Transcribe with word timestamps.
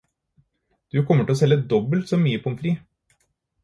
Du 0.95 0.99
kommer 1.11 1.29
til 1.29 1.35
å 1.37 1.41
selge 1.43 1.61
dobbelt 1.77 2.13
så 2.13 2.23
mye 2.25 2.45
pomfri. 2.49 2.77